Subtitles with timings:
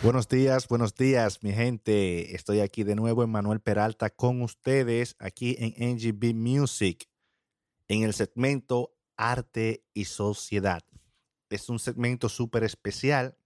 [0.00, 2.36] Buenos días, buenos días, mi gente.
[2.36, 7.10] Estoy aquí de nuevo, Manuel Peralta, con ustedes aquí en NGB Music,
[7.88, 10.84] en el segmento Arte y Sociedad.
[11.50, 13.36] Es un segmento súper especial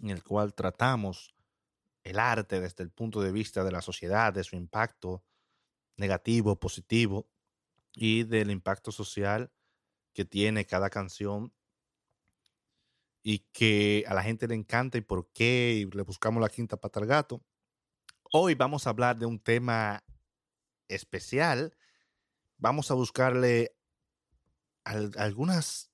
[0.00, 1.34] en el cual tratamos
[2.04, 5.24] el arte desde el punto de vista de la sociedad, de su impacto
[5.96, 7.28] negativo, positivo
[7.94, 9.50] y del impacto social
[10.12, 11.52] que tiene cada canción
[13.22, 16.76] y que a la gente le encanta y por qué, y le buscamos la quinta
[16.76, 17.42] pata al gato.
[18.32, 20.04] Hoy vamos a hablar de un tema
[20.88, 21.76] especial.
[22.56, 23.76] Vamos a buscarle
[24.84, 25.90] algunas,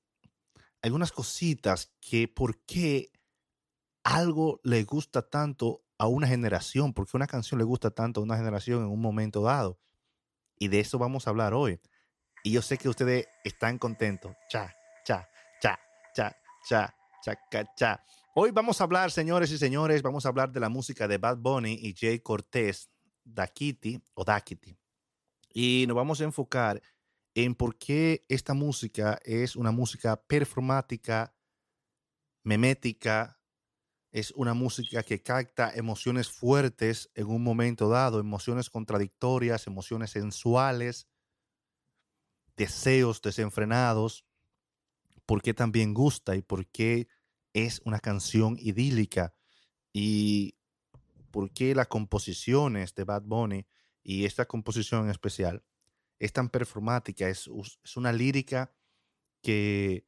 [0.82, 3.10] algunas cositas que por qué
[4.04, 8.24] algo le gusta tanto a una generación, por qué una canción le gusta tanto a
[8.24, 9.80] una generación en un momento dado.
[10.58, 11.80] Y de eso vamos a hablar hoy.
[12.42, 14.34] Y yo sé que ustedes están contentos.
[14.48, 15.28] Cha, cha,
[15.60, 15.78] cha,
[16.14, 16.36] cha,
[16.68, 16.95] cha.
[18.34, 21.38] Hoy vamos a hablar, señores y señores, vamos a hablar de la música de Bad
[21.38, 22.90] Bunny y Jay Cortés,
[23.24, 24.76] Dakiti o Dakiti.
[25.52, 26.82] Y nos vamos a enfocar
[27.34, 31.34] en por qué esta música es una música performática,
[32.42, 33.40] memética,
[34.12, 41.08] es una música que capta emociones fuertes en un momento dado, emociones contradictorias, emociones sensuales,
[42.56, 44.24] deseos desenfrenados,
[45.26, 47.08] por qué también gusta y por qué
[47.56, 49.34] es una canción idílica
[49.90, 50.58] y
[51.30, 53.66] por qué las composiciones de Bad Bunny
[54.02, 55.64] y esta composición en especial
[56.18, 57.48] es tan performática, es,
[57.82, 58.74] es una lírica
[59.40, 60.06] que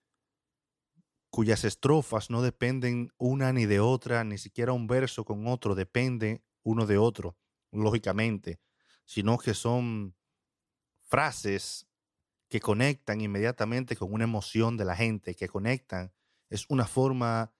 [1.30, 6.44] cuyas estrofas no dependen una ni de otra, ni siquiera un verso con otro depende
[6.62, 7.38] uno de otro,
[7.72, 8.60] lógicamente,
[9.06, 10.14] sino que son
[11.00, 11.88] frases
[12.50, 16.12] que conectan inmediatamente con una emoción de la gente, que conectan
[16.50, 17.52] es una forma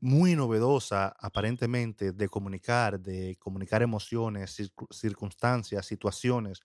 [0.00, 4.56] muy novedosa, aparentemente, de comunicar, de comunicar emociones,
[4.90, 6.60] circunstancias, situaciones,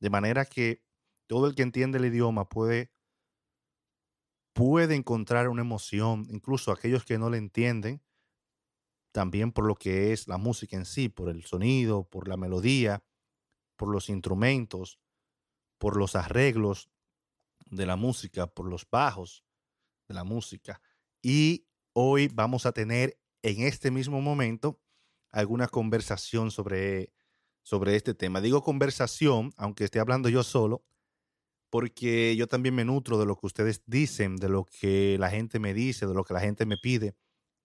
[0.00, 0.82] de manera que
[1.26, 2.90] todo el que entiende el idioma puede,
[4.54, 8.02] puede encontrar una emoción, incluso aquellos que no le entienden,
[9.12, 13.04] también por lo que es la música en sí, por el sonido, por la melodía,
[13.76, 14.98] por los instrumentos,
[15.78, 16.90] por los arreglos
[17.66, 19.44] de la música, por los bajos,
[20.08, 20.80] de la música.
[21.22, 24.80] Y hoy vamos a tener en este mismo momento
[25.30, 27.12] alguna conversación sobre,
[27.62, 28.40] sobre este tema.
[28.40, 30.84] Digo conversación, aunque esté hablando yo solo,
[31.70, 35.58] porque yo también me nutro de lo que ustedes dicen, de lo que la gente
[35.58, 37.14] me dice, de lo que la gente me pide,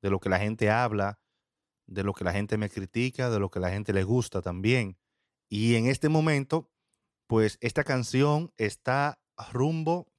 [0.01, 1.21] de lo que la gente habla,
[1.87, 4.97] de lo que la gente me critica, de lo que la gente le gusta también.
[5.49, 6.69] Y en este momento,
[7.27, 9.21] pues esta canción está
[9.51, 10.11] rumbo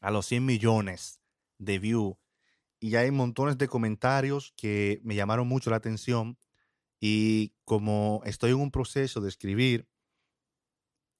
[0.00, 1.20] a los 100 millones
[1.58, 2.18] de view
[2.78, 6.38] y hay montones de comentarios que me llamaron mucho la atención
[7.00, 9.88] y como estoy en un proceso de escribir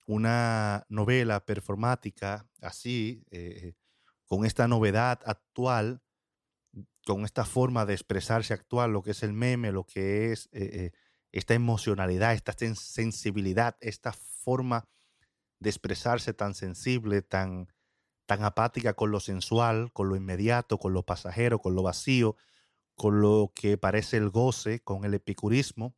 [0.06, 3.74] una novela performática así, eh,
[4.26, 6.02] con esta novedad actual,
[7.04, 10.70] con esta forma de expresarse actual, lo que es el meme, lo que es eh,
[10.72, 10.92] eh,
[11.32, 14.88] esta emocionalidad, esta sensibilidad, esta forma
[15.60, 17.68] de expresarse tan sensible, tan,
[18.26, 22.36] tan apática con lo sensual, con lo inmediato, con lo pasajero, con lo vacío,
[22.94, 25.96] con lo que parece el goce, con el epicurismo,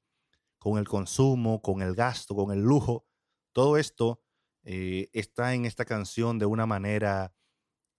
[0.59, 3.07] con el consumo, con el gasto, con el lujo.
[3.53, 4.23] Todo esto
[4.63, 7.35] eh, está en esta canción de una manera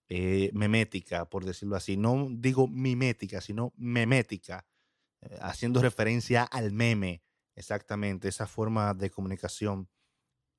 [0.09, 1.97] eh, memética, por decirlo así.
[1.97, 4.68] No digo mimética, sino memética,
[5.22, 7.23] eh, haciendo referencia al meme,
[7.56, 9.89] exactamente, esa forma de comunicación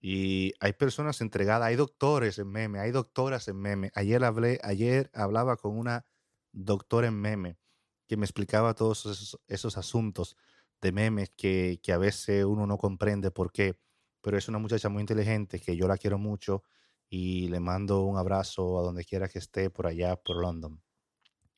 [0.01, 3.91] y hay personas entregadas, hay doctores en meme, hay doctoras en meme.
[3.95, 6.07] Ayer hablé, ayer hablaba con una
[6.53, 7.59] doctora en meme
[8.07, 10.37] que me explicaba todos esos, asuntos
[10.81, 13.79] de memes que, que, a veces uno no comprende por qué.
[14.23, 16.63] Pero es una muchacha muy inteligente que yo la quiero mucho
[17.11, 20.83] y le mando un abrazo a donde quiera que esté por allá, por London.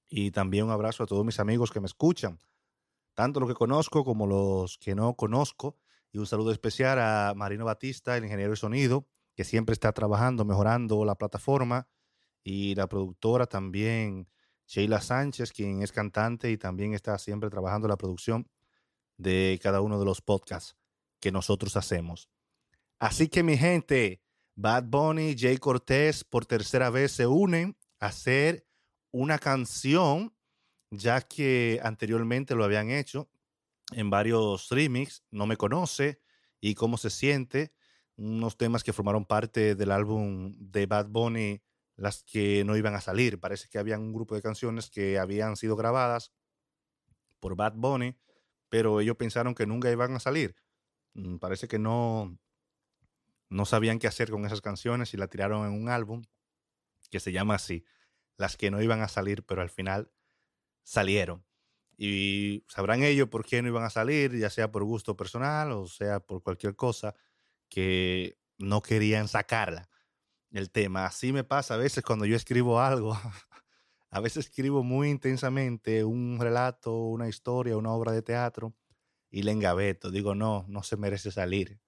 [0.09, 2.41] Y también un abrazo a todos mis amigos que me escuchan,
[3.15, 5.79] tanto los que conozco como los que no conozco
[6.13, 10.45] y un saludo especial a Marino Batista, el ingeniero de sonido, que siempre está trabajando,
[10.45, 11.89] mejorando la plataforma.
[12.45, 14.29] Y la productora también,
[14.67, 18.47] Sheila Sánchez, quien es cantante y también está siempre trabajando la producción
[19.17, 20.77] de cada uno de los podcasts
[21.19, 22.29] que nosotros hacemos.
[22.99, 24.21] Así que mi gente,
[24.55, 28.67] Bad Bunny, Jay Cortés por tercera vez se unen a hacer
[29.13, 30.35] una canción,
[30.91, 33.31] ya que anteriormente lo habían hecho
[33.95, 36.21] en varios remix, No me conoce
[36.61, 37.73] y Cómo se siente,
[38.17, 41.63] unos temas que formaron parte del álbum de Bad Bunny,
[41.97, 43.41] las que no iban a salir.
[43.41, 46.33] Parece que había un grupo de canciones que habían sido grabadas,
[47.43, 48.17] por Bad Bunny,
[48.69, 50.55] pero ellos pensaron que nunca iban a salir.
[51.15, 52.39] Mm, parece que no,
[53.51, 56.23] no sabían qué hacer con esas canciones y la tiraron en un álbum
[57.11, 57.85] que se llama así,
[58.37, 60.13] las que no iban a salir, pero al final
[60.85, 61.45] salieron.
[62.05, 65.87] Y sabrán ellos por qué no iban a salir, ya sea por gusto personal o
[65.87, 67.15] sea por cualquier cosa,
[67.69, 69.89] que no querían sacarla,
[70.51, 71.07] el tema.
[71.07, 73.17] Así me pasa a veces cuando yo escribo algo.
[74.11, 78.75] a veces escribo muy intensamente un relato, una historia, una obra de teatro
[79.31, 80.11] y le engaveto.
[80.11, 81.79] Digo, no, no se merece salir.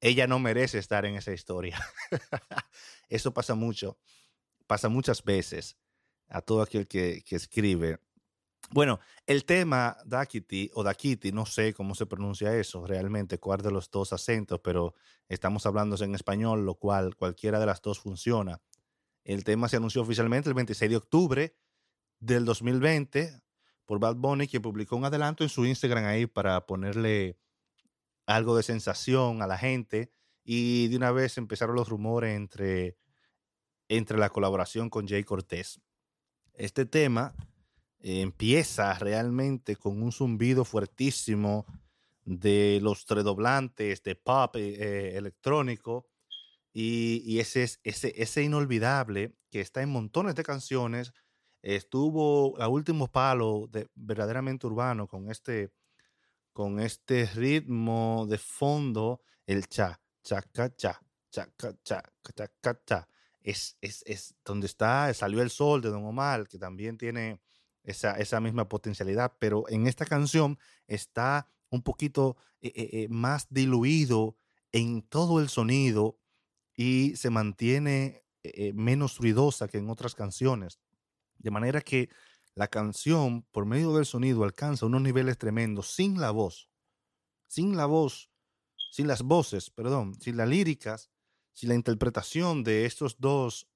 [0.00, 1.84] Ella no merece estar en esa historia.
[3.08, 3.98] Eso pasa mucho,
[4.68, 5.76] pasa muchas veces
[6.28, 7.98] a todo aquel que, que escribe.
[8.72, 13.70] Bueno, el tema Dakiti o Dakiti, no sé cómo se pronuncia eso realmente, cuál de
[13.70, 14.94] los dos acentos, pero
[15.28, 18.62] estamos hablando en español, lo cual cualquiera de las dos funciona.
[19.24, 21.56] El tema se anunció oficialmente el 26 de octubre
[22.18, 23.42] del 2020
[23.84, 27.38] por Bad Bunny, que publicó un adelanto en su Instagram ahí para ponerle
[28.24, 30.14] algo de sensación a la gente.
[30.44, 32.96] Y de una vez empezaron los rumores entre,
[33.88, 35.78] entre la colaboración con Jay Cortés.
[36.54, 37.34] Este tema
[38.02, 41.66] eh, empieza realmente con un zumbido fuertísimo
[42.24, 46.06] de los tredoblantes, de pop eh, eh electrónico,
[46.72, 51.12] y, y ese, ese, ese inolvidable que está en montones de canciones,
[51.62, 55.70] estuvo a último palo de, verdaderamente urbano con este,
[56.52, 61.00] con este ritmo de fondo, el cha, cha, ca, cha,
[61.30, 62.02] cha, cha, cha,
[62.62, 63.08] cha, cha.
[63.40, 67.40] Es, es, es donde está, salió el sol de Don Omar, que también tiene
[67.84, 74.36] esa, misma potencialidad, pero en esta canción está un poquito eh, eh, eh, más diluido
[74.72, 76.18] en todo el sonido
[76.74, 78.24] y se mantiene
[78.74, 80.80] menos ruidosa que en otras canciones.
[81.38, 82.08] De manera que
[82.54, 86.68] la canción, por medio del sonido, alcanza unos niveles tremendos sin la voz,
[87.46, 88.30] sin la voz,
[88.90, 91.10] sin las voces, perdón, sin las líricas,
[91.52, 93.68] sin la interpretación de estos dos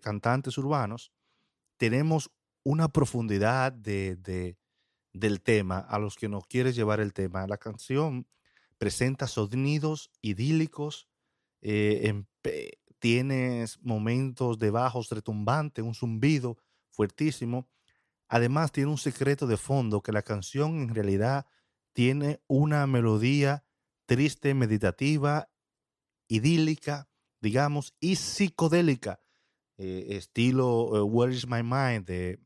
[0.00, 1.12] cantantes urbanos,
[1.76, 2.30] tenemos
[2.68, 4.58] una profundidad de,
[5.14, 7.46] del tema a los que nos quieres llevar el tema.
[7.46, 8.26] La canción
[8.76, 11.08] presenta sonidos idílicos,
[11.62, 12.24] eh,
[12.98, 16.58] tienes momentos de bajos retumbantes, un zumbido
[16.90, 17.70] fuertísimo.
[18.28, 21.46] Además, tiene un secreto de fondo que la canción en realidad
[21.94, 23.64] tiene una melodía
[24.04, 25.48] triste, meditativa,
[26.28, 27.08] idílica,
[27.40, 29.22] digamos, y psicodélica,
[29.78, 32.38] eh, estilo eh, Where is My Mind de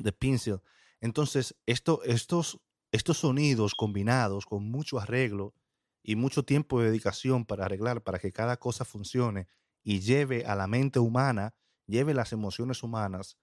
[0.00, 0.60] de Pencil.
[1.00, 2.60] Entonces, esto, estos,
[2.92, 5.54] estos sonidos combinados con mucho arreglo
[6.02, 9.48] y mucho tiempo de dedicación para arreglar, para que cada cosa funcione
[9.82, 11.54] y lleve a la mente humana,
[11.86, 13.38] lleve las emociones humanas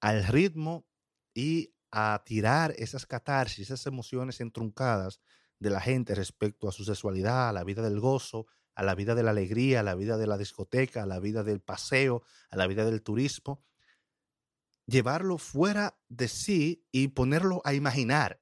[0.00, 0.86] al ritmo
[1.34, 5.20] y a tirar esas catarsis, esas emociones entruncadas
[5.58, 9.14] de la gente respecto a su sexualidad, a la vida del gozo, a la vida
[9.14, 12.56] de la alegría, a la vida de la discoteca, a la vida del paseo, a
[12.56, 13.64] la vida del turismo,
[14.88, 18.40] llevarlo fuera de sí y ponerlo a imaginar.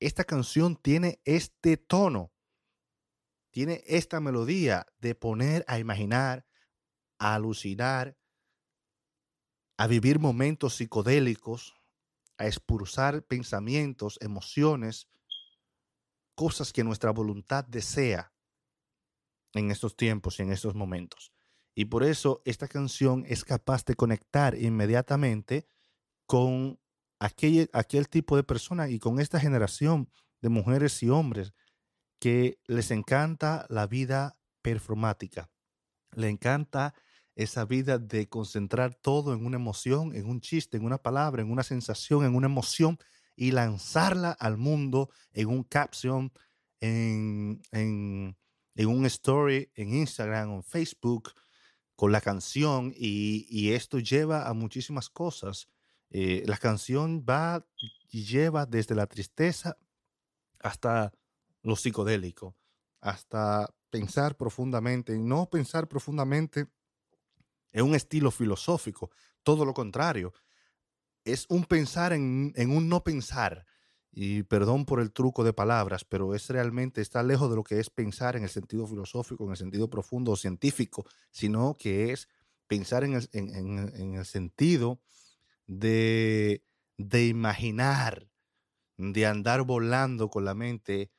[0.00, 2.32] Esta canción tiene este tono,
[3.50, 6.46] tiene esta melodía de poner a imaginar,
[7.18, 8.18] a alucinar,
[9.78, 11.74] a vivir momentos psicodélicos,
[12.36, 15.08] a expulsar pensamientos, emociones,
[16.34, 18.32] cosas que nuestra voluntad desea
[19.52, 21.32] en estos tiempos y en estos momentos.
[21.74, 25.66] Y por eso esta canción es capaz de conectar inmediatamente
[26.26, 26.78] con
[27.18, 30.10] aquel, aquel tipo de personas y con esta generación
[30.40, 31.52] de mujeres y hombres
[32.18, 35.50] que les encanta la vida performática.
[36.12, 36.94] Le encanta
[37.34, 41.50] esa vida de concentrar todo en una emoción, en un chiste, en una palabra, en
[41.50, 42.98] una sensación, en una emoción
[43.36, 46.32] y lanzarla al mundo en un caption,
[46.80, 48.36] en, en,
[48.74, 51.32] en un story, en Instagram, en Facebook,
[52.00, 55.68] con la canción y, esto lleva a muchísimas cosas.
[56.08, 57.62] Eh, la canción va
[58.08, 59.76] y lleva desde la tristeza
[60.60, 61.12] hasta
[61.60, 62.56] lo psicodélico,
[63.02, 66.68] hasta pensar profundamente, no pensar profundamente
[67.70, 69.10] en un estilo filosófico,
[69.42, 70.32] todo lo contrario,
[71.22, 73.66] es un pensar en, en un no pensar,
[74.12, 77.78] y perdón por el truco de palabras, pero es realmente, está lejos de lo que
[77.78, 82.28] es pensar en el sentido filosófico, en el sentido profundo o científico, sino que es
[82.66, 85.00] pensar en el, sentido
[85.66, 86.64] de,
[86.96, 88.28] de imaginar,
[88.96, 91.10] de andar volando con la mente,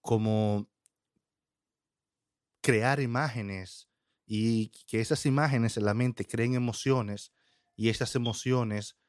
[0.00, 0.68] como
[2.60, 3.88] crear imágenes
[4.26, 7.32] y que esas imágenes en la mente creen emociones
[7.76, 8.99] y esas emociones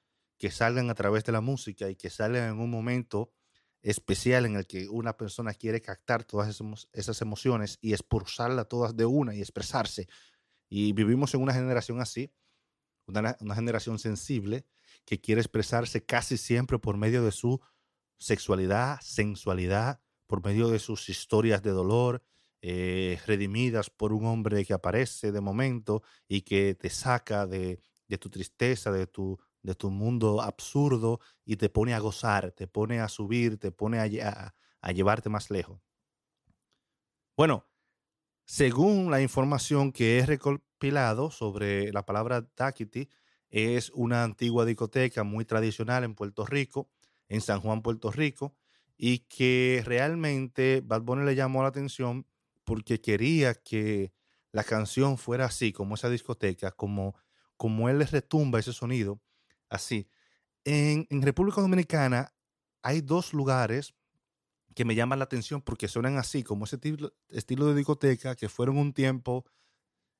[0.41, 3.31] que salgan a través de la música y que salgan en un momento
[3.83, 6.59] especial en el que una persona quiere captar todas
[6.93, 10.07] esas emociones y expulsarlas todas de una y expresarse.
[10.67, 12.33] Y vivimos en una generación así,
[13.05, 14.65] una, generación sensible
[15.05, 17.61] que quiere expresarse casi siempre por medio de su
[18.17, 22.23] sexualidad, sensualidad, por medio de sus historias de dolor,
[22.63, 27.79] eh, redimidas por un hombre que aparece de momento y que te saca de
[28.19, 32.99] tu tristeza, de tu, de tu mundo absurdo y te pone a gozar, te pone
[32.99, 35.79] a subir, te pone a, llevarte más lejos.
[37.37, 37.67] Bueno,
[38.45, 43.09] según la información que he recopilado sobre la palabra Daquiti,
[43.49, 46.89] es una antigua discoteca muy tradicional en Puerto Rico,
[47.27, 48.55] en San Juan, Puerto Rico,
[48.97, 52.25] y que realmente Bad Bunny le llamó la atención
[52.63, 54.13] porque quería que
[54.51, 57.15] la canción fuera así, como esa discoteca, como,
[57.57, 59.21] como él le retumba ese sonido,
[59.71, 60.07] así.
[60.63, 62.35] En, República Dominicana
[62.83, 63.95] hay dos lugares
[64.75, 66.79] que me llaman la atención porque suenan así, como ese
[67.29, 69.45] estilo de discoteca, que fueron un tiempo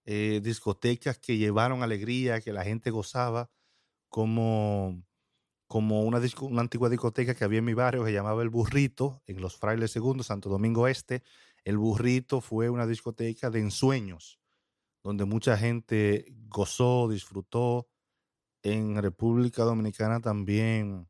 [0.06, 3.52] eh, discotecas que llevaron alegría, que la gente gozaba,
[4.10, 5.04] como,
[5.68, 9.22] como una, una antigua discoteca que había en mi barrio que se llamaba El Burrito,
[9.28, 11.24] en Los Frailes Segundos, Santo Domingo Este,
[11.64, 14.40] el Burrito fue una discoteca de ensueños,
[15.04, 17.88] donde mucha gente gozó, disfrutó.
[18.64, 21.10] En República Dominicana también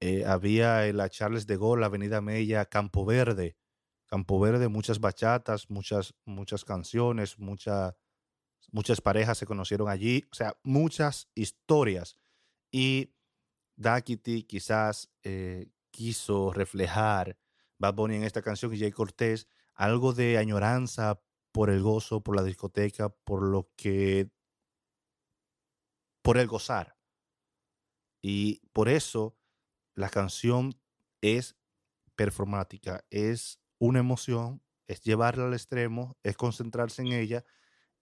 [0.00, 3.56] eh, había la Charles de Gaulle, Avenida Mella, Campo Verde.
[4.06, 7.94] Campo Verde, muchas bachatas, muchas, muchas canciones, muchas
[9.00, 12.18] parejas se conocieron allí, o sea, muchas historias.
[12.72, 13.14] Y
[13.76, 17.38] Dakiti quizás eh, quiso reflejar
[17.78, 22.34] Bad Bunny en esta canción y Jay Cortés, algo de añoranza por el gozo, por
[22.34, 24.30] la discoteca, por lo que,
[26.22, 26.96] por el gozar.
[28.22, 29.36] Y por eso
[29.94, 30.78] la canción
[31.20, 31.56] es
[32.16, 37.44] performática, es una emoción, es llevarla al extremo, es concentrarse en ella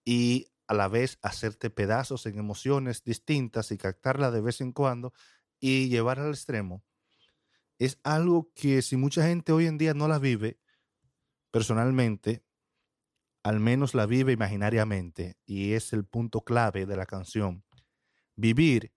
[0.03, 5.13] y a la vez hacerte pedazos en emociones distintas y captarla de vez en cuando
[5.59, 6.83] y llevarla al extremo
[7.79, 10.59] es algo que si mucha gente hoy en día no la vive,
[11.49, 12.43] personalmente,
[13.41, 17.63] al menos la vive imaginariamente, y es el punto clave de la canción.
[18.39, 18.93] Vivir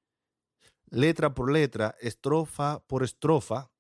[0.89, 3.73] letra por letra, estrofa por estrofa,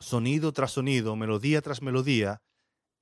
[0.00, 2.42] sonido tras sonido, melodía tras melodía,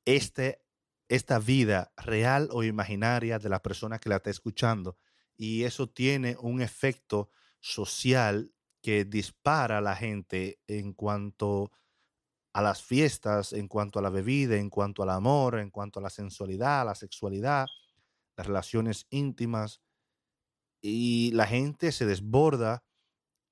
[0.05, 0.61] este,
[1.09, 4.99] esta vida real o imaginaria de la persona que la está escuchando.
[5.35, 8.53] Y eso tiene un efecto social
[8.83, 11.71] que dispara a la gente en cuanto
[12.53, 16.03] a las fiestas, en cuanto a la bebida, en cuanto al amor, en cuanto a
[16.03, 17.67] la sensualidad, la sexualidad,
[18.37, 19.81] las relaciones íntimas.
[20.83, 22.85] Y la gente se desborda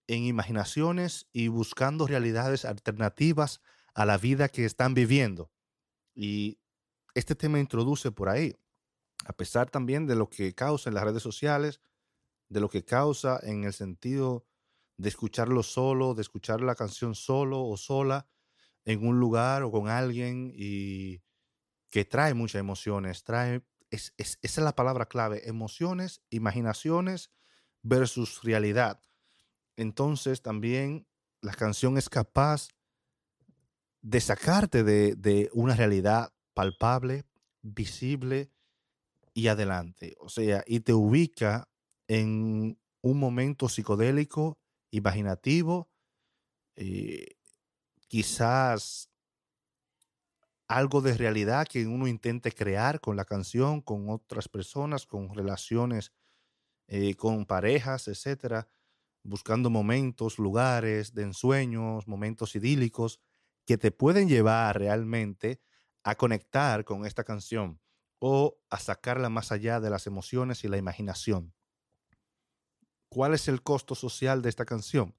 [0.08, 3.62] en imaginaciones y buscando realidades alternativas
[3.94, 5.50] a la vida que están viviendo.
[6.14, 6.58] Y
[7.14, 8.56] este tema introduce por ahí,
[9.24, 11.80] a pesar también de lo que causa en las redes sociales,
[12.48, 14.44] de lo que causa en el sentido
[14.96, 18.26] de escucharlo solo, de escuchar la canción solo o sola
[18.84, 21.22] en un lugar o con alguien y
[21.90, 27.30] que trae muchas emociones, trae, es, esa es la palabra clave, emociones, imaginaciones
[27.82, 29.00] versus realidad.
[29.76, 31.06] Entonces también
[31.40, 32.68] la canción es capaz
[34.02, 37.24] de sacarte de, de una realidad palpable,
[37.62, 38.50] visible
[39.34, 40.16] y adelante.
[40.20, 41.68] O sea, y te ubica
[42.08, 44.58] en un momento psicodélico
[44.90, 45.88] imaginativo,
[46.76, 47.36] eh,
[48.08, 49.09] quizás
[50.70, 56.12] algo de realidad que uno intente crear con la canción, con otras personas, con relaciones
[56.86, 58.68] eh, con parejas, etcétera,
[59.24, 63.20] buscando momentos, lugares de ensueños, momentos idílicos
[63.66, 65.60] que te pueden llevar realmente
[66.04, 67.80] a conectar con esta canción
[68.20, 71.52] o a sacarla más allá de las emociones y la imaginación.
[73.08, 75.16] ¿Cuál es el costo social de esta canción?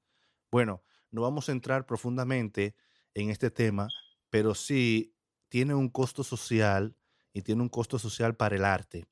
[0.49, 2.75] Bueno, no vamos a entrar profundamente
[3.13, 3.89] en este tema,
[4.29, 5.13] pero sí
[5.51, 6.95] tiene un costo social
[7.33, 9.05] y tiene un costo social para el arte.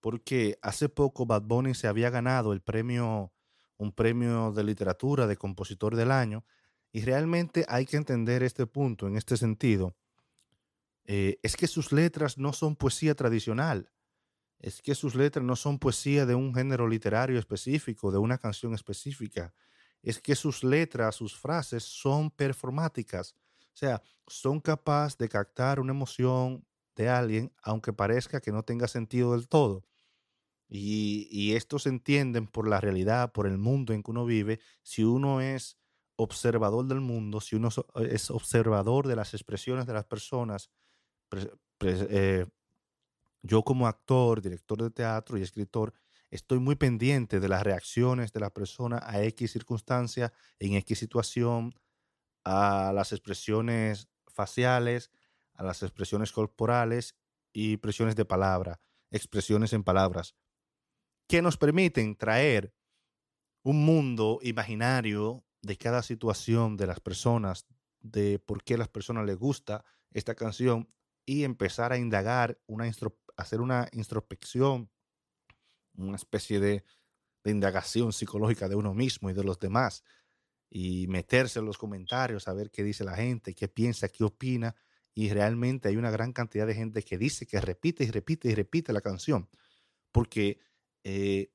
[0.00, 3.32] Porque hace poco Bad Bunny se había ganado el premio,
[3.78, 6.44] un premio de literatura de compositor del año,
[6.92, 9.96] y realmente hay que entender este punto en este sentido.
[11.06, 13.94] Eh, es que sus letras no son poesía tradicional
[14.64, 18.72] es que sus letras no son poesía de un género literario específico, de una canción
[18.72, 19.52] específica.
[20.02, 23.36] Es que sus letras, sus frases son performáticas.
[23.74, 26.64] O sea, son capaces de captar una emoción
[26.96, 29.84] de alguien, aunque parezca que no tenga sentido del todo.
[30.68, 34.60] Y, y estos se entienden por la realidad, por el mundo en que uno vive,
[34.82, 35.76] si uno es
[36.16, 37.68] observador del mundo, si uno
[38.08, 40.70] es observador de las expresiones de las personas,
[41.80, 42.46] eh,
[43.42, 45.92] yo como actor, director de teatro y escritor,
[46.30, 51.74] estoy muy pendiente de las reacciones de la persona a X circunstancia, en X situación,
[52.44, 55.10] a las expresiones faciales,
[55.54, 57.16] a las expresiones corporales
[57.52, 60.34] y expresiones de palabra, expresiones en palabras,
[61.26, 62.74] que nos permiten traer
[63.62, 67.66] un mundo imaginario de cada situación de las personas,
[68.00, 70.90] de por qué a las personas les gusta esta canción
[71.24, 72.90] y empezar a indagar, una
[73.36, 74.90] hacer una introspección,
[75.96, 76.84] una especie de
[77.44, 80.04] indagación psicológica de uno mismo y de los demás
[80.76, 84.74] y meterse en los comentarios a ver qué dice la gente, qué piensa, qué opina.
[85.14, 88.56] Y realmente hay una gran cantidad de gente que dice que repite y repite y
[88.56, 89.48] repite la canción,
[90.10, 90.58] porque
[91.04, 91.52] eh,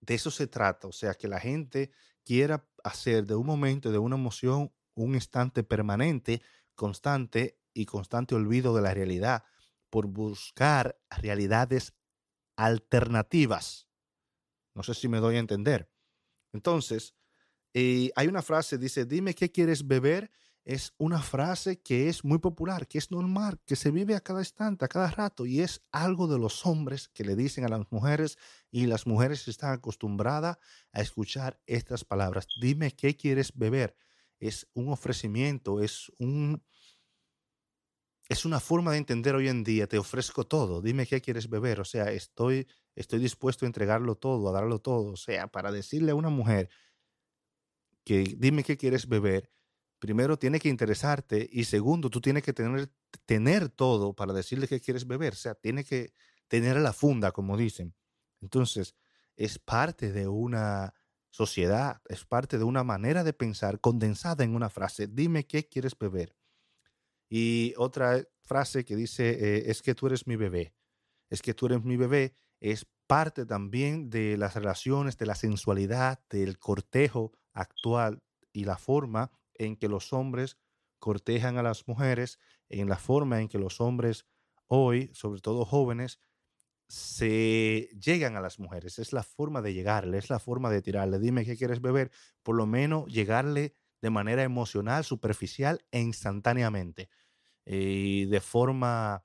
[0.00, 1.90] de eso se trata, o sea, que la gente
[2.24, 6.40] quiera hacer de un momento, de una emoción, un instante permanente,
[6.76, 9.42] constante y constante olvido de la realidad,
[9.90, 11.92] por buscar realidades
[12.54, 13.88] alternativas.
[14.76, 15.90] No sé si me doy a entender.
[16.52, 17.16] Entonces,
[17.74, 20.30] eh, hay una frase, dice, dime qué quieres beber.
[20.62, 24.40] Es una frase que es muy popular, que es normal, que se vive a cada
[24.40, 27.90] instante, a cada rato, y es algo de los hombres que le dicen a las
[27.90, 28.36] mujeres,
[28.70, 30.58] y las mujeres están acostumbradas
[30.92, 32.46] a escuchar estas palabras.
[32.60, 33.96] Dime qué quieres beber.
[34.38, 36.62] Es un ofrecimiento, es un...
[38.28, 41.80] Es una forma de entender hoy en día, te ofrezco todo, dime qué quieres beber,
[41.80, 46.12] o sea, estoy, estoy dispuesto a entregarlo todo, a darlo todo, o sea, para decirle
[46.12, 46.70] a una mujer,
[48.04, 49.50] que dime qué quieres beber,
[49.98, 52.90] primero tiene que interesarte y segundo, tú tienes que tener,
[53.26, 55.34] tener todo para decirle qué quieres beber.
[55.34, 56.14] O sea, tiene que
[56.48, 57.94] tener la funda, como dicen.
[58.40, 58.96] Entonces,
[59.36, 60.94] es parte de una
[61.30, 65.06] sociedad, es parte de una manera de pensar condensada en una frase.
[65.06, 66.34] Dime qué quieres beber.
[67.28, 70.74] Y otra frase que dice, eh, es que tú eres mi bebé.
[71.28, 72.34] Es que tú eres mi bebé.
[72.58, 79.30] Es parte también de las relaciones, de la sensualidad, del cortejo, actual y la forma
[79.54, 80.56] en que los hombres
[80.98, 84.26] cortejan a las mujeres, en la forma en que los hombres
[84.66, 86.20] hoy, sobre todo jóvenes,
[86.88, 88.98] se llegan a las mujeres.
[88.98, 91.18] Es la forma de llegarle, es la forma de tirarle.
[91.18, 92.10] Dime qué quieres beber,
[92.42, 97.08] por lo menos llegarle de manera emocional, superficial e instantáneamente.
[97.64, 99.24] Y de forma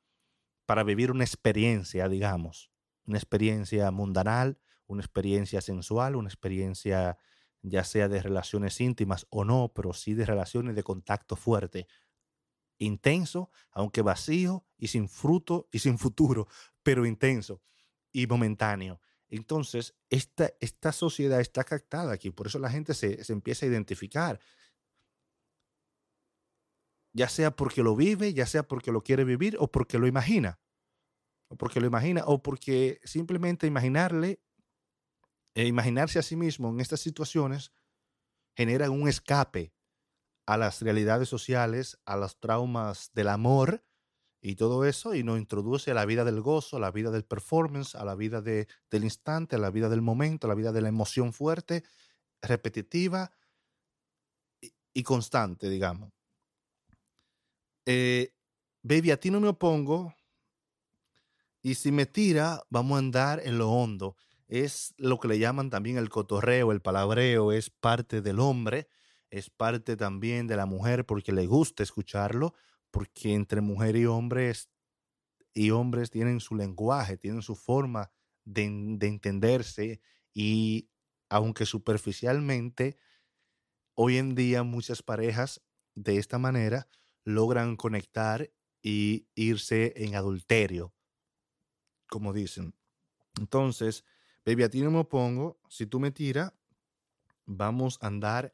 [0.65, 2.71] para vivir una experiencia, digamos,
[3.05, 7.17] una experiencia mundanal, una experiencia sensual, una experiencia
[7.67, 11.87] ya sea de relaciones íntimas o no, pero sí de relaciones de contacto fuerte,
[12.77, 16.47] intenso, aunque vacío y sin fruto y sin futuro,
[16.83, 17.61] pero intenso
[18.11, 19.01] y momentáneo.
[19.27, 23.69] Entonces, esta, esta sociedad está captada aquí, por eso la gente se, se empieza a
[23.69, 24.39] identificar,
[27.13, 30.59] ya sea porque lo vive, ya sea porque lo quiere vivir o porque lo imagina,
[31.47, 34.41] o porque lo imagina, o porque simplemente imaginarle
[35.55, 37.71] e imaginarse a sí mismo en estas situaciones
[38.55, 39.73] genera un escape
[40.45, 43.83] a las realidades sociales, a los traumas del amor
[44.41, 47.25] y todo eso, y nos introduce a la vida del gozo, a la vida del
[47.25, 48.67] performance, a la vida del
[49.03, 51.83] instante, a la vida del momento, a la vida de la emoción fuerte,
[52.41, 53.31] repetitiva
[54.93, 56.11] y, constante, digamos.
[57.87, 58.33] Eh,
[58.83, 60.13] baby, a ti no me opongo,
[61.63, 64.15] y si me tira, vamos a andar en lo hondo
[64.47, 68.87] es lo que le llaman también el cotorreo, el palabreo, es parte del hombre,
[69.29, 72.53] es parte también de la mujer porque le gusta escucharlo,
[72.91, 74.69] porque entre mujer y hombres
[75.53, 78.11] y hombres tienen su lenguaje, tienen su forma
[78.43, 80.01] de, de entenderse
[80.33, 80.89] y
[81.29, 82.97] aunque superficialmente,
[83.95, 85.61] hoy en día muchas parejas
[85.95, 86.87] de esta manera
[87.23, 90.93] logran conectar y irse en adulterio,
[92.07, 92.75] como dicen.
[93.39, 94.05] Entonces,
[94.45, 95.59] Baby, a ti no me opongo.
[95.69, 96.53] Si tú me tiras,
[97.45, 98.53] vamos a andar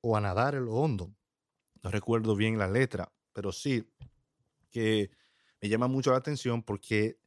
[0.00, 1.12] o a nadar en lo hondo.
[1.82, 3.84] No recuerdo bien la letra, pero sí
[4.70, 5.10] que
[5.60, 7.18] me llama mucho la atención porque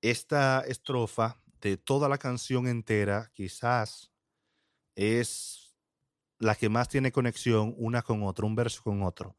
[0.00, 4.12] esta estrofa de toda la canción entera quizás
[4.94, 5.76] es
[6.38, 9.36] la que más tiene conexión una con otra, un verso con otro.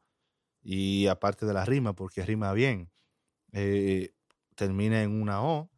[0.62, 2.92] Y aparte de la rima, porque rima bien,
[3.52, 4.12] eh,
[4.54, 5.70] termina en una O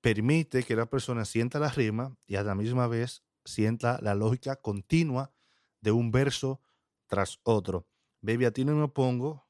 [0.00, 4.56] permite que la persona sienta la rima y a la misma vez sienta la lógica
[4.56, 5.32] continua
[5.80, 6.60] de un verso
[7.06, 7.88] tras otro.
[8.20, 9.48] Baby, a ti no me opongo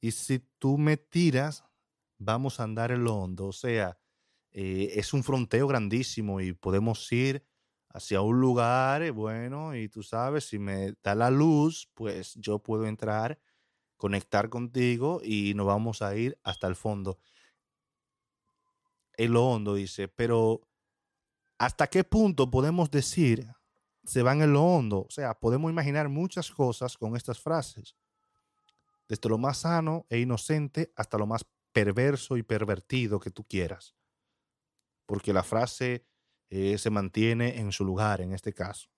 [0.00, 1.64] y si tú me tiras,
[2.18, 3.46] vamos a andar en lo hondo.
[3.46, 3.98] O sea,
[4.50, 7.46] eh, es un fronteo grandísimo y podemos ir
[7.90, 12.58] hacia un lugar, eh, bueno, y tú sabes, si me da la luz, pues yo
[12.62, 13.40] puedo entrar,
[13.96, 17.18] conectar contigo y nos vamos a ir hasta el fondo.
[19.18, 20.62] En lo hondo dice, pero
[21.58, 23.46] ¿hasta qué punto podemos decir
[24.04, 25.00] se van en lo hondo?
[25.00, 27.96] O sea, podemos imaginar muchas cosas con estas frases,
[29.08, 33.96] desde lo más sano e inocente hasta lo más perverso y pervertido que tú quieras,
[35.04, 36.06] porque la frase
[36.48, 38.88] eh, se mantiene en su lugar en este caso.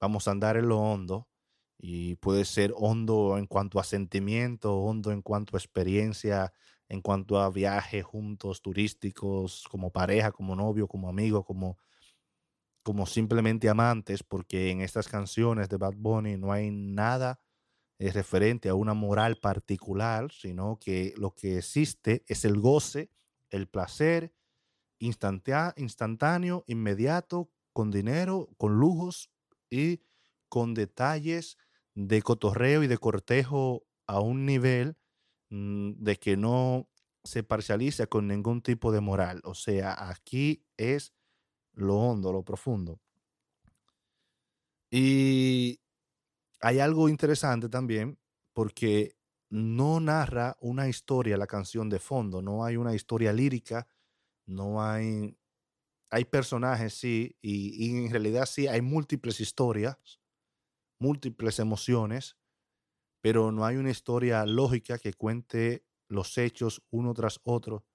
[0.00, 1.28] Vamos a andar en lo hondo
[1.76, 6.54] y puede ser hondo en cuanto a sentimiento, hondo en cuanto a experiencia,
[6.94, 11.76] en cuanto a viajes juntos, turísticos, como pareja, como novio, como amigo, como,
[12.82, 17.40] como simplemente amantes, porque en estas canciones de Bad Bunny no hay nada
[17.98, 23.10] eh, referente a una moral particular, sino que lo que existe es el goce,
[23.50, 24.32] el placer
[24.98, 29.30] instantáneo, inmediato, con dinero, con lujos
[29.68, 30.00] y
[30.48, 31.58] con detalles
[31.94, 34.96] de cotorreo y de cortejo a un nivel
[35.98, 36.88] de que no
[37.22, 39.40] se parcializa con ningún tipo de moral.
[39.44, 41.14] O sea, aquí es
[41.72, 43.00] lo hondo, lo profundo.
[44.90, 45.80] Y
[46.60, 48.18] hay algo interesante también
[48.52, 49.16] porque
[49.50, 53.88] no narra una historia la canción de fondo, no hay una historia lírica
[54.46, 55.36] no hay,
[56.10, 60.20] hay personajes, sí, y, y en realidad sí, hay múltiples historias,
[60.98, 62.36] múltiples emociones,
[63.24, 67.86] pero no hay una historia lógica que cuente los hechos uno tras otro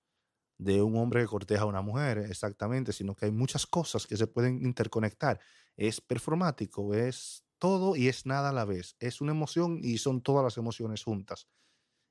[0.58, 4.18] de un hombre que corteja a una mujer, exactamente, sino que hay muchas cosas que
[4.18, 5.40] se pueden interconectar.
[5.78, 8.96] Es performático, es todo y es nada a la vez.
[8.98, 11.48] Es una emoción y son todas las emociones juntas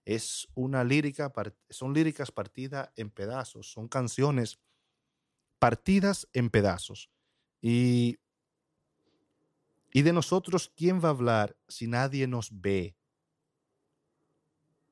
[0.04, 1.32] es una lírica,
[1.68, 4.58] son líricas partidas en pedazos, son canciones
[5.58, 7.10] partidas en pedazos.
[7.60, 8.18] Y,
[9.92, 12.97] y de nosotros, ¿quién va a hablar si nadie nos ve?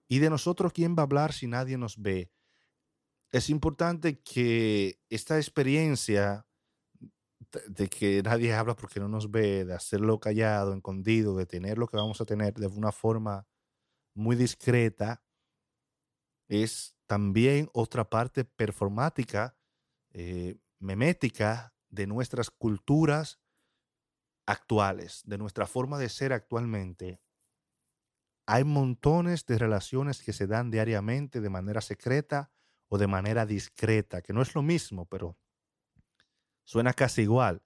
[0.09, 2.31] Y de nosotros, ¿quién va a hablar si nadie nos ve?
[3.33, 6.47] Es importante que esta experiencia
[7.69, 11.87] de que nadie habla porque no nos ve, de hacerlo callado, escondido, de tener lo
[11.87, 13.47] que vamos a tener de una forma
[14.15, 15.23] muy discreta,
[16.49, 19.57] es también otra parte performática,
[20.11, 23.41] eh, memética de nuestras culturas
[24.47, 27.21] actuales, de nuestra forma de ser actualmente.
[28.47, 32.51] Hay montones de relaciones que se dan diariamente de manera secreta
[32.89, 35.37] o de manera discreta, que no es lo mismo, pero
[36.65, 37.63] suena casi igual.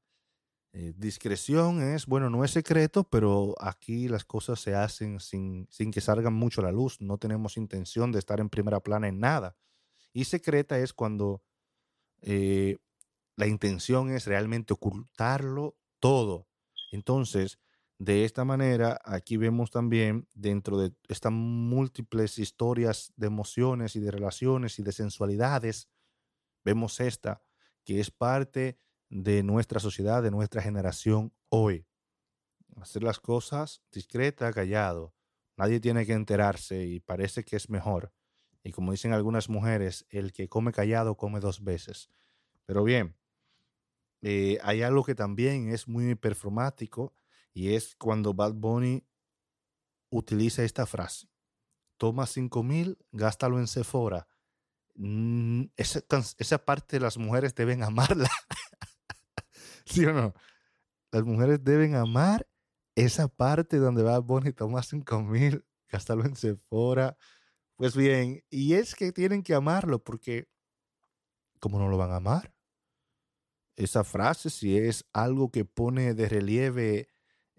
[0.72, 5.90] Eh, discreción es, bueno, no es secreto, pero aquí las cosas se hacen sin, sin
[5.90, 7.00] que salgan mucho a la luz.
[7.00, 9.56] No tenemos intención de estar en primera plana en nada.
[10.12, 11.42] Y secreta es cuando
[12.22, 12.78] eh,
[13.36, 16.46] la intención es realmente ocultarlo todo.
[16.92, 17.58] Entonces,
[18.00, 24.10] de esta manera, aquí vemos también dentro de estas múltiples historias de emociones y de
[24.10, 25.90] relaciones y de sensualidades,
[26.64, 27.42] vemos esta,
[27.84, 28.78] que es parte
[29.10, 31.86] de nuestra sociedad, de nuestra generación hoy.
[32.80, 35.14] Hacer las cosas discreta, callado.
[35.58, 38.14] Nadie tiene que enterarse y parece que es mejor.
[38.62, 42.08] Y como dicen algunas mujeres, el que come callado come dos veces.
[42.64, 43.14] Pero bien,
[44.22, 47.12] eh, hay algo que también es muy performático
[47.52, 49.06] y es cuando Bad Bunny
[50.10, 51.28] utiliza esta frase.
[51.96, 54.26] Toma cinco mil, gástalo en Sephora.
[54.94, 56.02] Mm, esa,
[56.38, 58.30] esa parte las mujeres deben amarla.
[59.84, 60.34] ¿Sí o no?
[61.12, 62.46] Las mujeres deben amar
[62.94, 67.16] esa parte donde va Bonnie toma 5 mil, gastarlo en Sephora.
[67.76, 70.48] Pues bien, y es que tienen que amarlo porque,
[71.60, 72.54] ¿cómo no lo van a amar?
[73.76, 77.08] Esa frase, si es algo que pone de relieve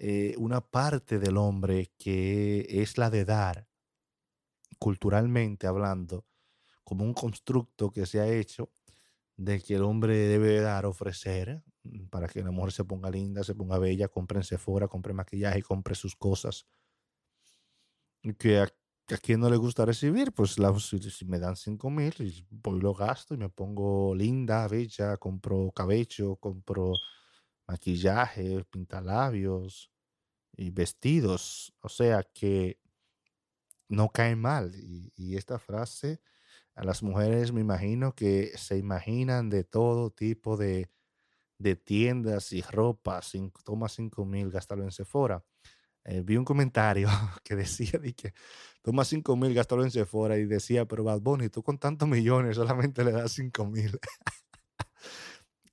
[0.03, 3.67] eh, una parte del hombre que es la de dar,
[4.79, 6.25] culturalmente hablando,
[6.83, 8.71] como un constructo que se ha hecho
[9.37, 13.43] de que el hombre debe dar, ofrecer, Mm, para que la mujer se ponga linda,
[13.43, 16.67] se ponga bella, compren Sephora, compre maquillaje, compre sus cosas.
[18.37, 22.13] Que a, a quien no le gusta recibir, pues la, si, me dan 5 mil,
[22.51, 26.93] voy lo gasto y me pongo linda, bella, compro cabello, compro
[27.67, 29.90] maquillaje, pintalabios
[30.55, 31.73] y vestidos.
[31.81, 32.79] O sea que
[33.89, 34.75] no cae mal.
[34.75, 36.21] Y, y esta frase
[36.75, 40.89] a las mujeres me imagino que se imaginan de todo tipo de
[41.61, 43.21] de tiendas y ropa,
[43.63, 45.43] toma 5 mil, gástalo en Sephora.
[46.03, 47.07] Eh, vi un comentario
[47.43, 48.33] que decía de que
[48.81, 52.55] toma 5 mil, gástalo en Sephora y decía, pero Bad Bunny, tú con tantos millones
[52.55, 53.99] solamente le das 5 mil.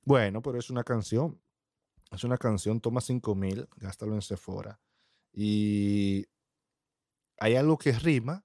[0.05, 1.39] Bueno, pero es una canción.
[2.11, 4.81] Es una canción, toma 5 mil, gástalo en Sephora.
[5.33, 6.27] Y
[7.39, 8.45] hay algo que rima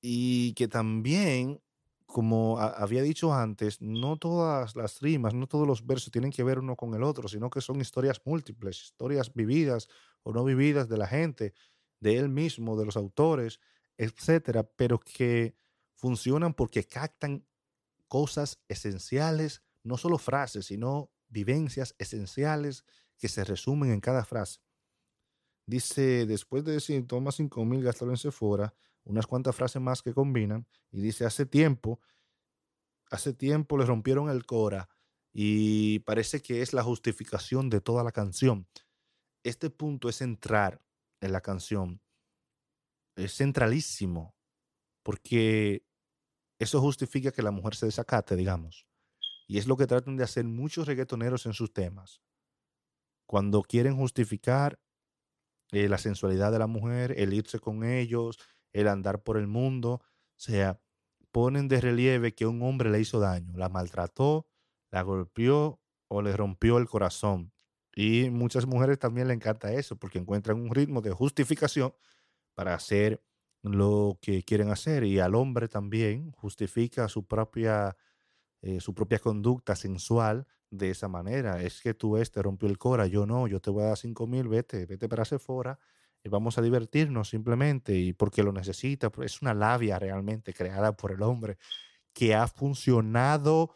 [0.00, 1.60] y que también,
[2.06, 6.58] como había dicho antes, no todas las rimas, no todos los versos tienen que ver
[6.58, 9.88] uno con el otro, sino que son historias múltiples, historias vividas
[10.22, 11.54] o no vividas de la gente,
[12.00, 13.60] de él mismo, de los autores,
[13.96, 15.56] etcétera, pero que
[15.94, 17.44] funcionan porque captan
[18.08, 22.84] cosas esenciales, no solo frases, sino vivencias esenciales
[23.18, 24.60] que se resumen en cada frase.
[25.66, 30.14] Dice, después de decir, toma 5 mil, gastalo en Sephora, unas cuantas frases más que
[30.14, 32.00] combinan, y dice, hace tiempo,
[33.10, 34.88] hace tiempo le rompieron el cora,
[35.32, 38.68] y parece que es la justificación de toda la canción.
[39.44, 40.82] Este punto es entrar
[41.20, 42.00] en la canción.
[43.16, 44.34] Es centralísimo,
[45.02, 45.84] porque
[46.58, 48.85] eso justifica que la mujer se desacate, digamos.
[49.46, 52.20] Y es lo que tratan de hacer muchos reggaetoneros en sus temas.
[53.26, 54.80] Cuando quieren justificar
[55.72, 58.38] eh, la sensualidad de la mujer, el irse con ellos,
[58.72, 60.02] el andar por el mundo, o
[60.36, 60.80] sea,
[61.32, 64.46] ponen de relieve que un hombre le hizo daño, la maltrató,
[64.90, 67.52] la golpeó o le rompió el corazón.
[67.94, 71.94] Y muchas mujeres también le encanta eso porque encuentran un ritmo de justificación
[72.54, 73.22] para hacer
[73.62, 77.96] lo que quieren hacer y al hombre también justifica su propia,
[78.62, 81.62] eh, su propia conducta sensual de esa manera.
[81.62, 84.26] Es que tú este rompió el cora, yo no, yo te voy a dar cinco
[84.26, 85.78] mil, vete, vete para Sephora
[86.22, 89.10] y vamos a divertirnos simplemente y porque lo necesita.
[89.22, 91.58] Es una labia realmente creada por el hombre
[92.12, 93.74] que ha funcionado,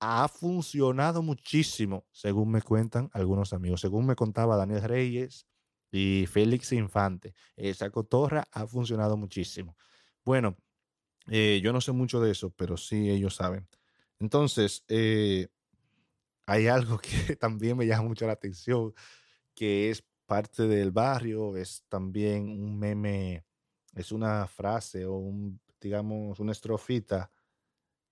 [0.00, 3.80] ha funcionado muchísimo, según me cuentan algunos amigos.
[3.80, 5.46] Según me contaba Daniel Reyes,
[5.92, 7.34] y Félix Infante.
[7.54, 9.76] Esa cotorra ha funcionado muchísimo.
[10.24, 10.56] Bueno,
[11.28, 13.68] eh, yo no sé mucho de eso, pero sí ellos saben.
[14.22, 15.48] Entonces, eh,
[16.46, 18.94] hay algo que también me llama mucho la atención,
[19.54, 23.44] que es parte del barrio, es también un meme,
[23.94, 27.32] es una frase o un, digamos, una estrofita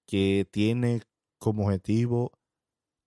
[0.07, 1.03] que tiene
[1.39, 2.33] como objetivo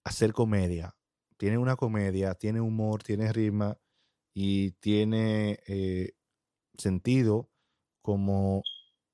[0.06, 0.96] hacer comedia.
[1.38, 3.78] Tiene una comedia, tiene humor, tiene rima
[4.34, 6.14] y tiene eh,
[6.78, 7.50] sentido
[8.02, 8.64] como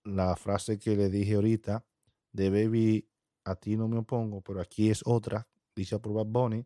[0.06, 1.86] la frase que le dije ahorita
[2.34, 3.09] de Baby,
[3.50, 6.66] a ti no me opongo, pero aquí es otra, dice por Bad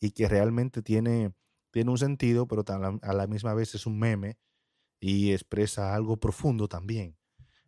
[0.00, 1.32] y que realmente tiene,
[1.70, 2.64] tiene un sentido, pero
[3.02, 4.38] a la misma vez es un meme
[5.00, 7.16] y expresa algo profundo también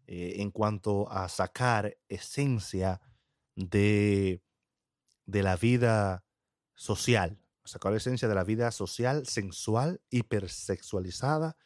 [0.06, 3.00] eh, en cuanto a sacar esencia
[3.54, 4.42] de,
[5.26, 6.24] de la vida
[6.74, 11.56] social, sacar esencia de la vida social, sensual, hipersexualizada,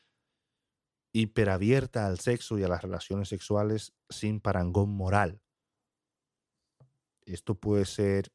[1.12, 5.40] hiperabierta al sexo y a las relaciones sexuales sin parangón moral.
[7.24, 8.32] Esto puede ser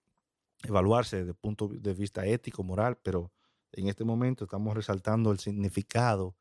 [0.64, 3.32] evaluarse desde el punto de vista ético, moral, pero
[3.72, 6.36] en este momento estamos resaltando el significado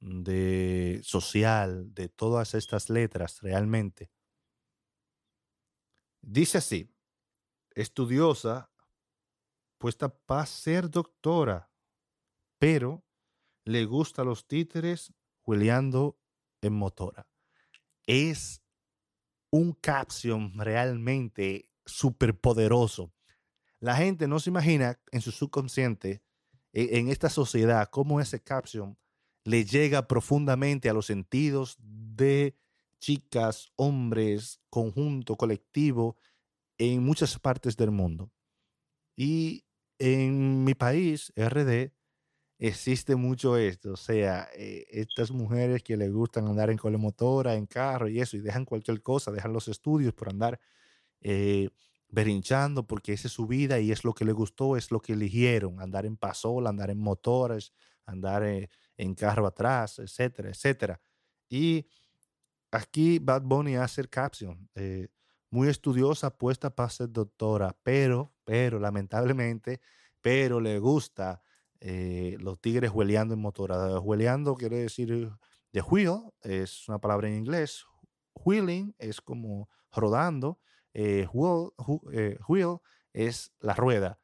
[0.00, 4.10] de social de todas estas letras realmente.
[6.20, 6.92] Dice así,
[7.74, 8.70] estudiosa
[9.78, 11.70] puesta para ser doctora,
[12.58, 13.04] pero
[13.64, 15.12] le gusta los títeres
[15.44, 16.18] hueleando
[16.60, 17.26] en motora.
[18.06, 18.61] Es
[19.52, 23.12] un caption realmente súper poderoso.
[23.78, 26.22] La gente no se imagina en su subconsciente,
[26.72, 28.96] en, en esta sociedad, cómo ese caption
[29.44, 32.56] le llega profundamente a los sentidos de
[32.98, 36.16] chicas, hombres, conjunto, colectivo,
[36.78, 38.32] en muchas partes del mundo.
[39.16, 39.64] Y
[39.98, 41.92] en mi país, RD,
[42.68, 43.92] existe mucho esto.
[43.92, 48.36] O sea, eh, estas mujeres que les gustan andar en colemotora, en carro y eso,
[48.36, 50.60] y dejan cualquier cosa, dejan los estudios por andar
[51.20, 51.70] eh,
[52.08, 55.14] berinchando, porque esa es su vida y es lo que les gustó, es lo que
[55.14, 57.72] eligieron, andar en pasola, andar en motores,
[58.06, 61.00] andar eh, en carro atrás, etcétera, etcétera.
[61.48, 61.86] Y
[62.70, 64.68] aquí Bad Bunny hace el caption.
[64.76, 65.08] Eh,
[65.50, 69.80] muy estudiosa, puesta para ser doctora, pero, pero, lamentablemente,
[70.20, 71.42] pero le gusta
[71.84, 73.98] eh, los tigres hueleando en motora.
[73.98, 75.32] Hueleando quiere decir
[75.72, 77.84] de wheel, es una palabra en inglés.
[78.34, 80.60] Wheeling es como rodando.
[80.94, 81.70] Eh, wheel,
[82.12, 82.78] eh, wheel,
[83.12, 84.20] es la rueda.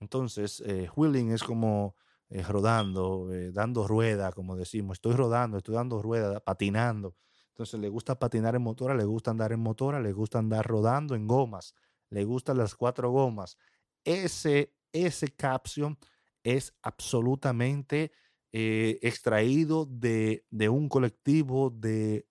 [0.00, 0.62] Entonces,
[0.96, 1.94] wheeling es como
[2.30, 4.96] rodando, dando rueda, como decimos.
[4.96, 7.16] Estoy rodando, estoy dando rueda, patinando.
[7.48, 11.14] Entonces le gusta patinar en motora, le gusta andar en motora, le gusta andar rodando
[11.14, 11.74] en gomas,
[12.08, 13.58] le gustan las cuatro gomas.
[14.04, 15.96] Ese, ese caption
[16.44, 18.12] es absolutamente
[18.52, 22.28] eh, extraído de, un colectivo, de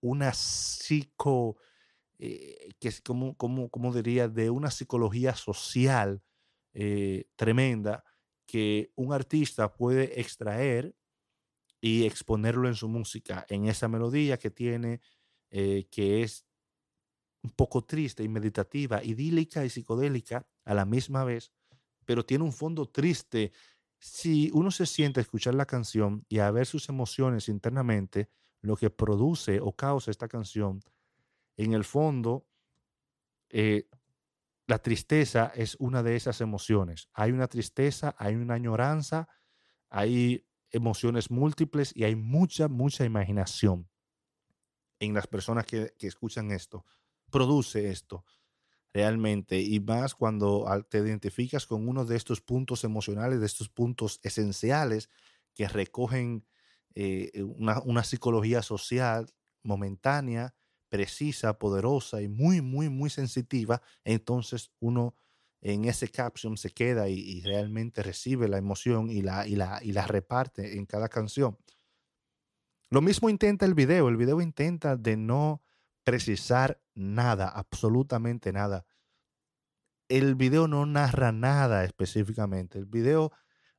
[0.00, 1.58] una psico
[2.18, 6.22] que es como, como, como diría, de una psicología social
[7.36, 8.04] tremenda
[8.46, 10.96] que un artista puede extraer
[11.80, 15.02] y exponerlo en su música, en esa melodía que tiene,
[15.50, 16.46] que es
[17.46, 21.52] un poco triste y meditativa, idílica y psicodélica a la misma vez,
[22.06, 23.52] pero tiene un fondo triste.
[23.98, 28.30] Si uno se siente a escuchar la canción y a ver sus emociones internamente,
[28.62, 30.80] lo que produce o causa esta canción,
[31.56, 32.46] en el fondo,
[33.50, 33.88] eh,
[34.66, 37.08] la tristeza es una de esas emociones.
[37.12, 39.28] Hay una tristeza, hay una añoranza,
[39.88, 43.88] hay emociones múltiples y hay mucha, mucha imaginación
[44.98, 46.84] en las personas que, que escuchan esto.
[47.30, 48.24] Produce esto
[48.96, 54.20] realmente y más cuando te identificas con uno de estos puntos emocionales, de estos puntos
[54.22, 55.10] esenciales
[55.54, 56.46] que recogen
[56.94, 59.26] eh, una, una, psicología social
[59.62, 60.54] momentánea,
[60.88, 65.14] precisa, poderosa y muy, muy, muy sensitiva, entonces uno
[65.60, 69.92] en ese caption se queda y, realmente recibe la emoción y la, y, la, y
[69.92, 71.58] la reparte en cada canción.
[72.88, 75.60] Lo mismo intenta el video, el video intenta de no
[76.06, 78.86] precisar nada, absolutamente nada.
[80.08, 82.78] El video no narra nada específicamente.
[82.78, 83.32] El video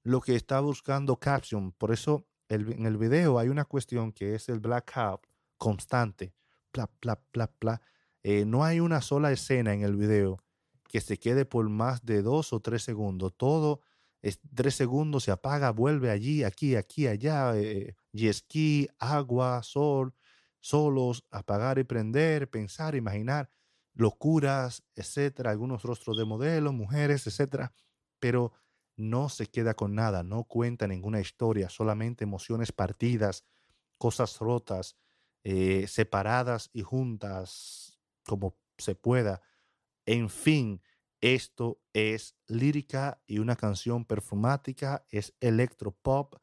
[0.03, 4.49] lo que está buscando caption, por eso en el video hay una cuestión que es
[4.49, 5.25] el blackout
[5.57, 6.33] constante.
[6.73, 7.81] Pla, pla, pla, pla.
[8.23, 10.43] Eh, no hay una sola escena en el video
[10.89, 13.37] que se quede por más de dos o tres segundos.
[13.37, 13.79] Todo
[14.21, 17.55] es tres segundos, se apaga, vuelve allí, aquí, aquí, allá.
[17.55, 20.13] Eh, y esquí, agua, sol,
[20.59, 23.49] solos, apagar y prender, pensar, imaginar,
[23.93, 27.73] locuras, etcétera, algunos rostros de modelos, mujeres, etcétera,
[28.19, 28.53] pero
[28.95, 33.45] no se queda con nada, no cuenta ninguna historia, solamente emociones partidas,
[33.97, 34.97] cosas rotas,
[35.43, 39.41] eh, separadas y juntas como se pueda.
[40.05, 40.81] En fin,
[41.21, 46.35] esto es lírica y una canción performática, es electropop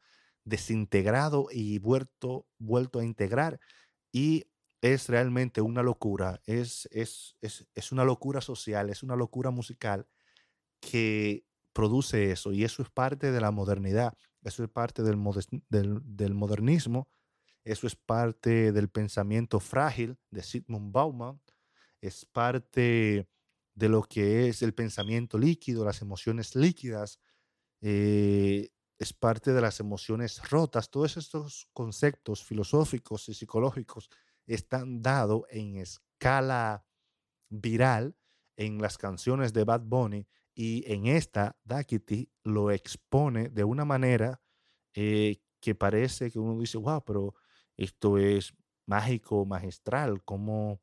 [0.43, 3.59] desintegrado y vuelto, vuelto a integrar
[4.15, 4.47] y
[4.81, 10.07] es realmente una locura, es, es, es, es, una locura social, es una locura musical
[10.79, 15.19] que produce eso y eso es parte de la modernidad, eso es parte del,
[15.69, 17.09] del, modernismo,
[17.65, 21.41] eso es parte del pensamiento frágil de Sigmund Bauman,
[21.99, 23.27] es parte
[23.73, 27.19] de lo que es el pensamiento líquido, las emociones líquidas,
[27.81, 30.89] eh, es parte de las emociones rotas.
[30.89, 34.09] Todos estos conceptos filosóficos y psicológicos
[34.45, 36.85] están dados en escala
[37.49, 38.15] viral
[38.55, 44.41] en las canciones de Bad Bunny y en esta Dakity lo expone de una manera
[44.93, 47.35] eh, que parece que uno dice, wow, pero
[47.75, 48.53] esto es
[48.85, 50.79] mágico, magistral, como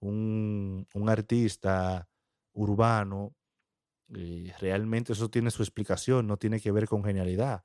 [0.00, 2.08] un, un artista
[2.52, 3.35] urbano
[4.14, 7.64] eh, realmente eso tiene su explicación, no tiene que ver con genialidad.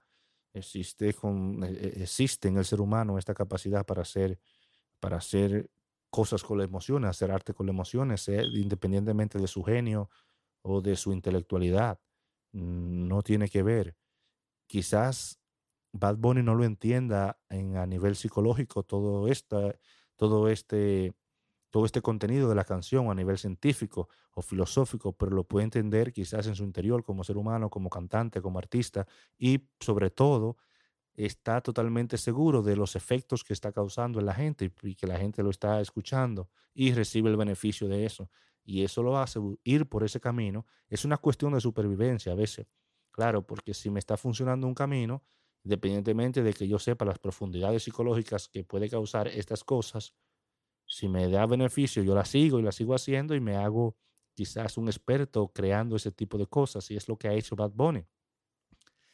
[0.54, 4.40] Existe, con, e, e, existe en el ser humano esta capacidad para hacer,
[5.00, 5.70] para hacer
[6.10, 10.10] cosas con la emoción, hacer arte con las emociones, independientemente de su genio
[10.62, 12.00] o de su intelectualidad.
[12.52, 13.96] No tiene que ver.
[14.68, 15.40] Quizás
[15.94, 19.76] Bad Bunny no lo entienda en, a nivel psicológico todo, esta,
[20.18, 21.14] todo este
[21.72, 26.14] todo este contenido de la canción a nivel científico o filosófico, pero lo puede entender
[26.14, 29.08] quizás en su interior como ser humano, como cantante, como artista
[29.38, 30.58] y sobre todo
[31.14, 35.18] está totalmente seguro de los efectos que está causando en la gente y que la
[35.18, 38.30] gente lo está escuchando y recibe el beneficio de eso.
[38.64, 40.66] Y eso lo hace ir por ese camino.
[40.88, 42.68] Es una cuestión de supervivencia a veces.
[43.12, 45.24] Claro, porque si me está funcionando un camino,
[45.64, 50.14] independientemente de que yo sepa las profundidades psicológicas que puede causar estas cosas,
[50.92, 53.96] si me da beneficio, yo la sigo y la sigo haciendo y me hago
[54.34, 56.92] quizás un experto creando ese tipo de cosas.
[56.92, 58.06] Y es lo que ha hecho Bad Bunny.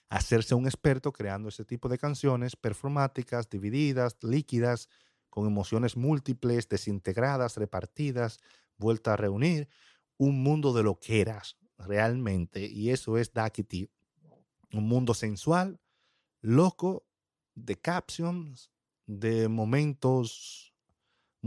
[0.09, 4.89] Hacerse un experto creando ese tipo de canciones performáticas, divididas, líquidas,
[5.29, 8.39] con emociones múltiples, desintegradas, repartidas,
[8.77, 9.69] vuelta a reunir.
[10.17, 12.65] Un mundo de lo que eras realmente.
[12.65, 13.87] Y eso es Dakity.
[14.71, 15.79] Un mundo sensual,
[16.41, 17.05] loco,
[17.53, 18.71] de captions,
[19.05, 20.66] de momentos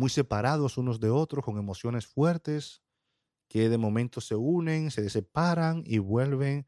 [0.00, 2.82] muy separados unos de otros, con emociones fuertes,
[3.48, 6.66] que de momento se unen, se separan y vuelven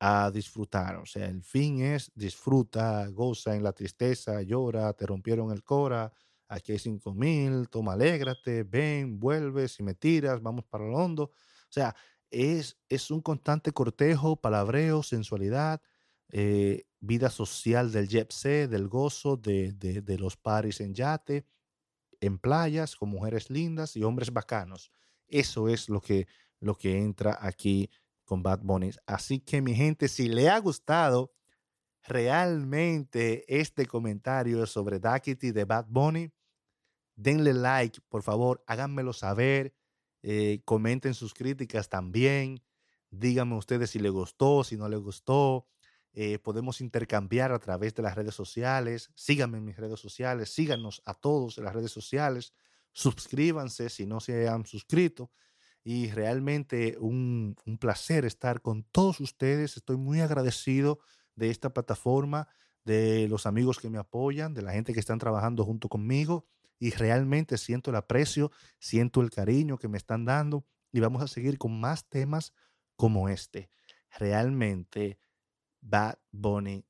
[0.00, 0.96] a disfrutar.
[0.96, 6.12] O sea, el fin es disfruta, goza en la tristeza, llora, te rompieron el cora,
[6.48, 11.24] aquí hay cinco mil, toma, alégrate, ven, vuelve, si me tiras, vamos para lo hondo.
[11.24, 11.94] O sea,
[12.30, 15.80] es, es un constante cortejo, palabreo, sensualidad,
[16.30, 18.32] eh, vida social del jet
[18.68, 21.46] del gozo, de, de, de los paris en yate
[22.20, 24.92] en playas con mujeres lindas y hombres bacanos.
[25.28, 26.26] Eso es lo que,
[26.60, 27.90] lo que entra aquí
[28.24, 28.90] con Bad Bunny.
[29.06, 31.32] Así que mi gente, si le ha gustado
[32.02, 36.30] realmente este comentario sobre Duckity de Bad Bunny,
[37.14, 39.74] denle like, por favor, háganmelo saber,
[40.22, 42.62] eh, comenten sus críticas también,
[43.10, 45.66] díganme ustedes si les gustó, si no les gustó,
[46.18, 51.02] eh, podemos intercambiar a través de las redes sociales, síganme en mis redes sociales, síganos
[51.04, 52.54] a todos en las redes sociales,
[52.92, 55.30] suscríbanse si no se han suscrito.
[55.84, 61.00] Y realmente un, un placer estar con todos ustedes, estoy muy agradecido
[61.34, 62.48] de esta plataforma,
[62.82, 66.46] de los amigos que me apoyan, de la gente que están trabajando junto conmigo.
[66.78, 70.64] Y realmente siento el aprecio, siento el cariño que me están dando.
[70.92, 72.54] Y vamos a seguir con más temas
[72.96, 73.68] como este.
[74.18, 75.20] Realmente
[75.80, 76.84] Bad Bunny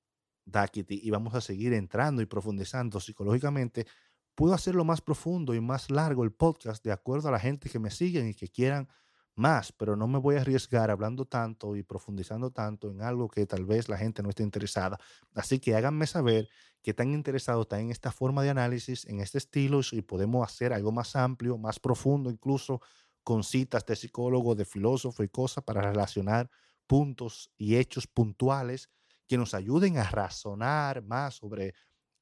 [0.44, 3.86] Duckity y vamos a seguir entrando y profundizando psicológicamente.
[4.34, 7.78] Puedo hacerlo más profundo y más largo el podcast de acuerdo a la gente que
[7.78, 8.88] me siguen y que quieran
[9.36, 13.46] más, pero no me voy a arriesgar hablando tanto y profundizando tanto en algo que
[13.46, 14.98] tal vez la gente no esté interesada.
[15.34, 16.48] Así que háganme saber
[16.82, 20.72] qué tan interesado están en esta forma de análisis, en este estilo, y podemos hacer
[20.72, 22.80] algo más amplio, más profundo, incluso
[23.22, 26.50] con citas de psicólogo, de filósofo y cosas para relacionar
[26.86, 28.90] puntos y hechos puntuales
[29.26, 31.74] que nos ayuden a razonar más sobre,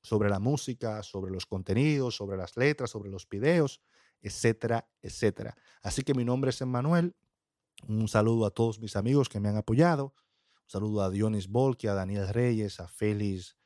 [0.03, 3.83] sobre la música, sobre los contenidos, sobre las letras, sobre los videos
[4.25, 5.55] etcétera, etcétera.
[5.83, 7.15] Así que mi nombre es Emmanuel.
[7.87, 10.15] Un saludo a todos mis amigos que me han apoyado.
[10.63, 13.57] Un saludo a Dionis Volki, a Daniel Reyes, a Félix,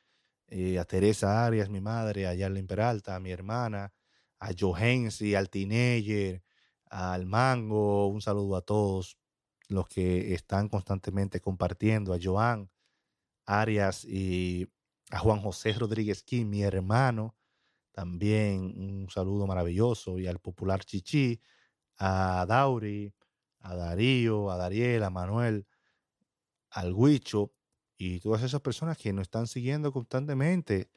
[0.47, 3.93] eh, a Teresa Arias, mi madre, a Yarlin Peralta, a mi hermana,
[4.39, 6.43] a Johensi, al Teenager,
[6.85, 8.07] al Mango.
[8.07, 9.17] Un saludo a todos
[9.69, 12.69] los que están constantemente compartiendo, a Joan
[13.45, 14.67] Arias y
[15.11, 17.35] a Juan José Rodríguez Kim, mi hermano,
[17.91, 21.41] también un saludo maravilloso y al popular Chichi,
[21.97, 23.13] a Dauri,
[23.59, 25.67] a Darío, a Dariel, a Manuel,
[26.71, 27.53] al Huicho
[27.97, 30.89] y todas esas personas que nos están siguiendo constantemente,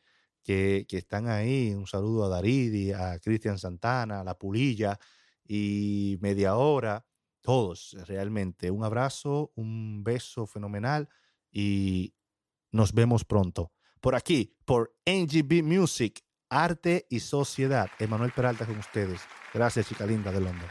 [0.43, 1.75] que, que están ahí.
[1.75, 4.99] Un saludo a Daridi, a Cristian Santana, a La Pulilla
[5.45, 7.05] y Media Hora,
[7.43, 8.71] todos realmente.
[8.71, 11.09] Un abrazo, un beso fenomenal
[11.51, 12.15] y
[12.71, 13.73] nos vemos pronto.
[14.01, 17.89] Por aquí, por NGB Music Arte y Sociedad.
[17.99, 19.23] Emanuel Peralta con ustedes.
[19.55, 20.71] Gracias, chica linda de Londres.